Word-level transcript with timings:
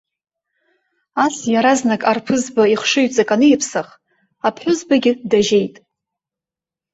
Ас 1.25 1.35
иаразнак 1.53 2.01
арԥызба 2.11 2.63
ихшыҩҵак 2.73 3.29
аниԥсах, 3.35 3.87
аԥҳәызбагьы 4.47 5.11
дажьеит. 5.29 5.75